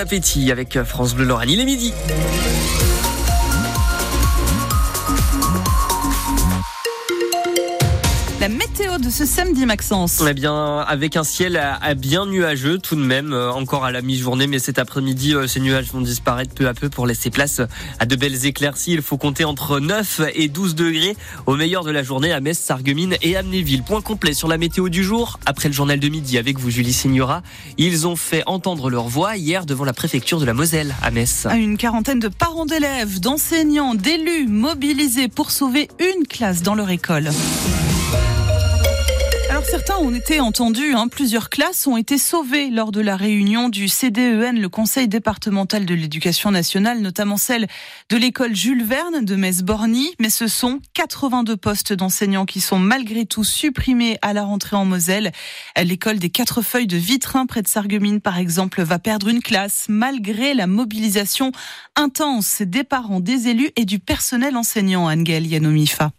[0.00, 1.50] appétit avec France Bleu Lorraine.
[1.50, 1.92] Il est midi.
[8.40, 10.24] La météo de ce samedi, Maxence.
[10.26, 14.00] Eh bien, avec un ciel à, bien nuageux tout de même, euh, encore à la
[14.00, 17.60] mi-journée, mais cet après-midi, euh, ces nuages vont disparaître peu à peu pour laisser place
[17.98, 18.92] à de belles éclaircies.
[18.92, 22.58] Il faut compter entre 9 et 12 degrés au meilleur de la journée à Metz,
[22.58, 23.82] Sarreguemines et Amnéville.
[23.82, 25.38] Point complet sur la météo du jour.
[25.44, 27.42] Après le journal de midi avec vous, Julie Signora,
[27.76, 31.46] ils ont fait entendre leur voix hier devant la préfecture de la Moselle à Metz.
[31.54, 37.28] Une quarantaine de parents d'élèves, d'enseignants, d'élus mobilisés pour sauver une classe dans leur école
[39.64, 40.94] certains ont été entendus.
[40.94, 41.08] Hein.
[41.08, 45.94] Plusieurs classes ont été sauvées lors de la réunion du CDEN, le Conseil départemental de
[45.94, 47.66] l'éducation nationale, notamment celle
[48.08, 50.14] de l'école Jules Verne de Metz-Borny.
[50.20, 54.84] Mais ce sont 82 postes d'enseignants qui sont malgré tout supprimés à la rentrée en
[54.84, 55.32] Moselle.
[55.76, 59.86] L'école des quatre feuilles de Vitrin, près de Sarreguemines, par exemple, va perdre une classe
[59.88, 61.52] malgré la mobilisation
[61.96, 66.12] intense des parents, des élus et du personnel enseignant, Angel Yanomifa.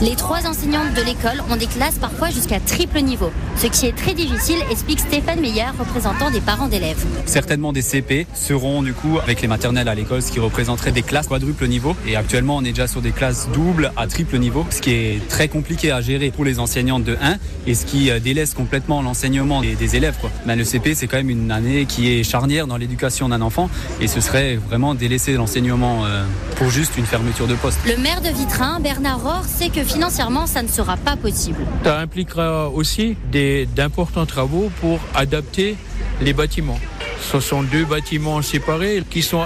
[0.00, 3.96] Les trois enseignantes de l'école ont des classes parfois jusqu'à triple niveau, ce qui est
[3.96, 7.04] très difficile, explique Stéphane Meyer, représentant des parents d'élèves.
[7.26, 11.02] Certainement des CP seront du coup avec les maternelles à l'école, ce qui représenterait des
[11.02, 11.96] classes quadruple niveau.
[12.06, 15.28] Et actuellement, on est déjà sur des classes doubles à triple niveau, ce qui est
[15.28, 19.02] très compliqué à gérer pour les enseignantes de 1 et ce qui euh, délaisse complètement
[19.02, 20.16] l'enseignement des, élèves.
[20.20, 20.30] Quoi.
[20.46, 23.68] Ben, le CP, c'est quand même une année qui est charnière dans l'éducation d'un enfant
[24.00, 27.80] et ce serait vraiment délaisser l'enseignement euh, pour juste une fermeture de poste.
[27.84, 31.64] Le maire de Vitrin, Bernard Rohr, sait que financièrement, ça ne sera pas possible.
[31.84, 33.16] Ça impliquera aussi
[33.74, 35.76] d'importants travaux pour adapter
[36.20, 36.78] les bâtiments.
[37.32, 39.44] Ce sont deux bâtiments séparés qui ne sont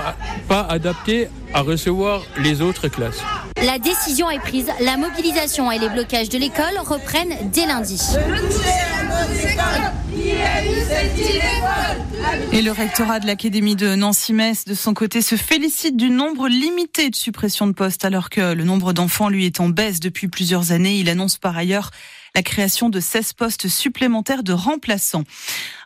[0.49, 3.23] pas adaptés à recevoir les autres classes.
[3.65, 4.69] La décision est prise.
[4.81, 8.01] La mobilisation et les blocages de l'école reprennent dès lundi.
[12.53, 17.11] Et le rectorat de l'Académie de Nancy-Metz, de son côté, se félicite du nombre limité
[17.11, 20.73] de suppressions de postes, alors que le nombre d'enfants, lui, est en baisse depuis plusieurs
[20.73, 20.99] années.
[20.99, 21.91] Il annonce par ailleurs
[22.35, 25.25] la création de 16 postes supplémentaires de remplaçants.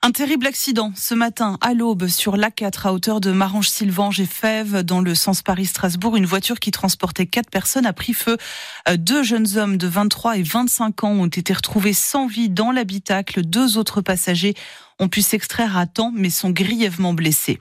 [0.03, 4.83] Un terrible accident ce matin à l'aube sur l'A4 à hauteur de Marange-Sylvange et Fèves
[4.83, 6.17] dans le sens Paris-Strasbourg.
[6.17, 8.37] Une voiture qui transportait quatre personnes a pris feu.
[8.89, 12.71] Euh, deux jeunes hommes de 23 et 25 ans ont été retrouvés sans vie dans
[12.71, 13.43] l'habitacle.
[13.43, 14.55] Deux autres passagers
[14.99, 17.59] ont pu s'extraire à temps mais sont grièvement blessés.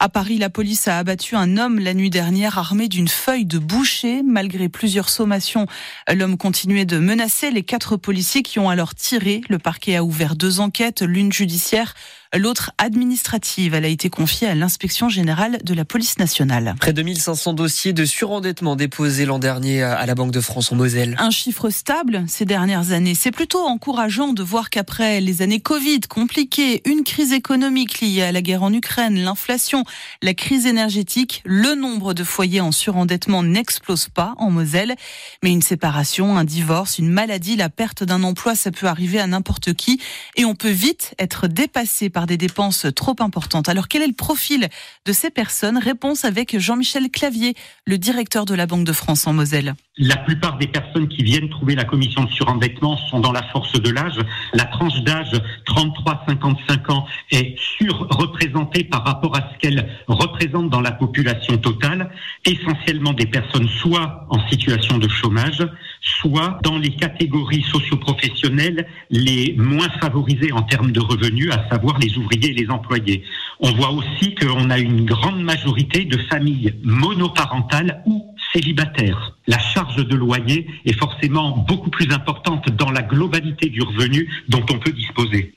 [0.00, 3.58] À Paris, la police a abattu un homme la nuit dernière armé d'une feuille de
[3.58, 4.22] boucher.
[4.22, 5.66] Malgré plusieurs sommations,
[6.12, 9.42] l'homme continuait de menacer les quatre policiers qui ont alors tiré.
[9.48, 11.94] Le parquet a ouvert deux enquêtes, l'une judiciaire
[12.34, 16.74] L'autre administrative, elle a été confiée à l'inspection générale de la police nationale.
[16.80, 20.76] Près de 1500 dossiers de surendettement déposés l'an dernier à la Banque de France en
[20.76, 21.14] Moselle.
[21.18, 23.14] Un chiffre stable ces dernières années.
[23.14, 28.32] C'est plutôt encourageant de voir qu'après les années Covid compliquées, une crise économique liée à
[28.32, 29.84] la guerre en Ukraine, l'inflation,
[30.22, 34.94] la crise énergétique, le nombre de foyers en surendettement n'explose pas en Moselle.
[35.42, 39.26] Mais une séparation, un divorce, une maladie, la perte d'un emploi, ça peut arriver à
[39.26, 40.00] n'importe qui
[40.36, 43.68] et on peut vite être dépassé par des dépenses trop importantes.
[43.68, 44.68] Alors quel est le profil
[45.06, 45.78] de ces personnes?
[45.78, 47.54] Réponse avec Jean-Michel Clavier,
[47.86, 49.74] le directeur de la Banque de France en Moselle.
[49.98, 53.72] La plupart des personnes qui viennent trouver la commission de surendettement sont dans la force
[53.74, 54.18] de l'âge.
[54.54, 55.32] La tranche d'âge
[55.66, 62.10] 33-55 ans est surreprésentée par rapport à ce qu'elle représente dans la population totale,
[62.46, 65.62] essentiellement des personnes soit en situation de chômage,
[66.02, 72.18] soit dans les catégories socioprofessionnelles les moins favorisées en termes de revenus, à savoir les
[72.18, 73.22] ouvriers et les employés.
[73.60, 79.36] On voit aussi qu'on a une grande majorité de familles monoparentales ou célibataires.
[79.46, 84.64] La charge de loyer est forcément beaucoup plus importante dans la globalité du revenu dont
[84.70, 85.54] on peut disposer.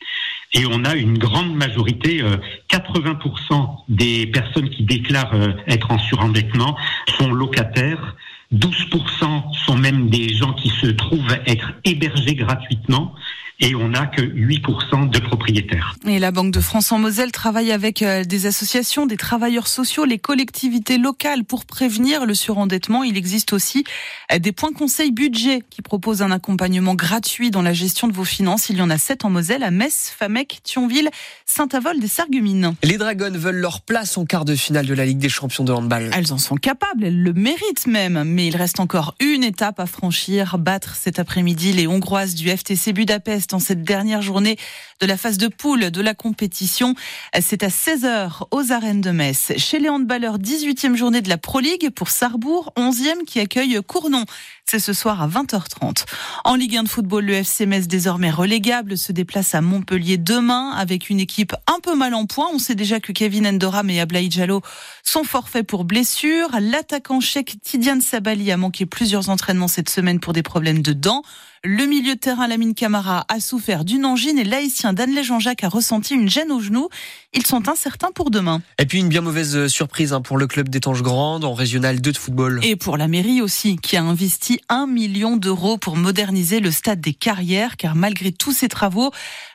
[0.53, 2.23] Et on a une grande majorité,
[2.69, 3.55] 80% euh,
[3.89, 6.77] des personnes qui déclarent euh, être en surendettement
[7.17, 8.15] sont locataires.
[8.55, 13.13] 12% sont même des gens qui se trouvent être hébergés gratuitement
[13.59, 15.95] et on n'a que 8% de propriétaires.
[16.05, 20.03] Et la Banque de France en Moselle travaille avec euh, des associations, des travailleurs sociaux,
[20.05, 23.03] les collectivités locales pour prévenir le surendettement.
[23.03, 23.85] Il existe aussi
[24.33, 28.25] euh, des points conseils budget qui proposent un accompagnement gratuit dans la gestion de vos
[28.25, 28.69] finances.
[28.69, 31.09] Il y en a sept en Moselle, à Metz, Famec, Thionville,
[31.45, 32.75] Saint-Avold et Sargumines.
[32.83, 35.71] Les Dragons veulent leur place en quart de finale de la Ligue des champions de
[35.71, 36.11] handball.
[36.13, 39.85] Elles en sont capables, elles le méritent même, mais il reste encore une étape à
[39.85, 44.57] franchir, battre cet après-midi les Hongroises du FTC Budapest Metz dans cette dernière journée
[45.01, 46.95] de la phase de poule de la compétition.
[47.39, 49.53] C'est à 16h aux arènes de Metz.
[49.57, 54.25] Chez les handballeurs, 18e journée de la Pro League pour Sarrebourg, 11e qui accueille Cournon.
[54.65, 56.05] C'est ce soir à 20h30.
[56.43, 60.71] En Ligue 1 de football, le FC Metz, désormais relégable, se déplace à Montpellier demain
[60.71, 62.47] avec une équipe un peu mal en point.
[62.51, 64.61] On sait déjà que Kevin Endoram et Ablaï Diallo
[65.03, 66.49] sont forfaits pour blessure.
[66.59, 71.21] L'attaquant chèque Tidiane Sabali a manqué plusieurs entraînements cette semaine pour des problèmes de dents.
[71.67, 75.67] Le milieu de terrain Lamine Camara a souffert d'une angine et l'haïtien Danley Jean-Jacques a
[75.67, 76.89] ressenti une gêne au genou.
[77.33, 78.61] Ils sont incertains pour demain.
[78.77, 82.11] Et puis une bien mauvaise surprise hein, pour le club d'Étanges Grande en régional 2
[82.11, 82.59] de football.
[82.61, 87.01] Et pour la mairie aussi, qui a investi un million d'euros pour moderniser le stade
[87.01, 89.09] des carrières, car malgré tous ces travaux,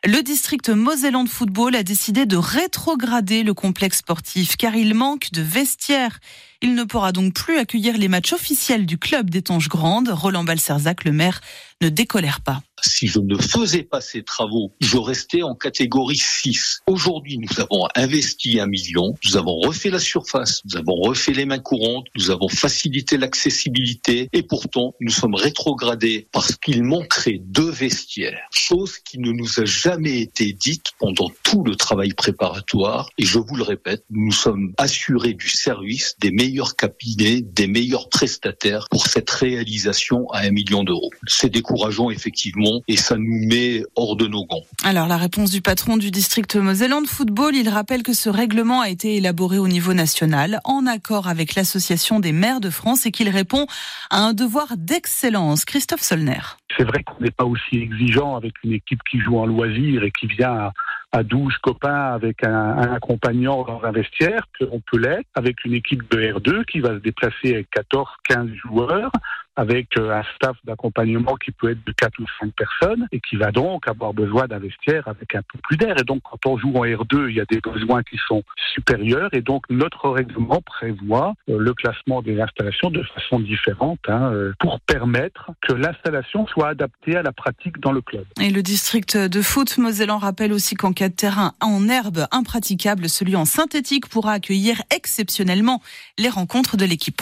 [0.04, 5.30] le district Mosellan de football a décidé de rétrograder le complexe sportif, car il manque
[5.30, 6.18] de vestiaires.
[6.62, 10.10] Il ne pourra donc plus accueillir les matchs officiels du club d'Étanges Grande.
[10.10, 11.40] Roland Balserzac, le maire,
[11.80, 16.80] ne décolère pas si je ne faisais pas ces travaux, je restais en catégorie 6.
[16.86, 21.44] Aujourd'hui, nous avons investi un million, nous avons refait la surface, nous avons refait les
[21.44, 27.70] mains courantes, nous avons facilité l'accessibilité et pourtant nous sommes rétrogradés parce qu'il manquerait deux
[27.70, 33.24] vestiaires, chose qui ne nous a jamais été dite pendant tout le travail préparatoire et
[33.24, 38.86] je vous le répète, nous sommes assurés du service des meilleurs cabinets, des meilleurs prestataires
[38.90, 41.10] pour cette réalisation à un million d'euros.
[41.26, 44.64] C'est décourageant effectivement et ça nous met hors de nos gonds.
[44.84, 48.88] Alors la réponse du patron du district Moselland Football, il rappelle que ce règlement a
[48.88, 53.28] été élaboré au niveau national en accord avec l'association des maires de France et qu'il
[53.28, 53.66] répond
[54.10, 55.64] à un devoir d'excellence.
[55.64, 56.40] Christophe Solner.
[56.76, 60.10] C'est vrai qu'on n'est pas aussi exigeant avec une équipe qui joue en loisir et
[60.10, 60.70] qui vient
[61.12, 65.74] à, 12 copains avec un, un, accompagnant dans un vestiaire qu'on peut l'être, avec une
[65.74, 69.10] équipe de R2 qui va se déplacer avec 14, 15 joueurs,
[69.56, 73.36] avec euh, un staff d'accompagnement qui peut être de 4 ou 5 personnes et qui
[73.36, 75.96] va donc avoir besoin d'un vestiaire avec un peu plus d'air.
[75.98, 78.42] Et donc, quand on joue en R2, il y a des besoins qui sont
[78.74, 84.32] supérieurs et donc notre règlement prévoit euh, le classement des installations de façon différente hein,
[84.32, 88.24] euh, pour permettre que l'installation soit adaptée à la pratique dans le club.
[88.40, 93.08] Et le district de foot Mosellan rappelle aussi qu'en cas de terrain en herbe impraticable,
[93.08, 95.82] celui en synthétique pourra accueillir exceptionnellement
[96.18, 97.16] les rencontres de l'équipe.